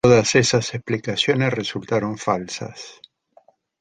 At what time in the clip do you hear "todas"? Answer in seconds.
0.03-0.33